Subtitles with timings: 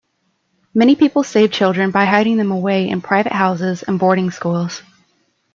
[0.73, 4.81] Many people saved children by hiding them away in private houses and boarding schools.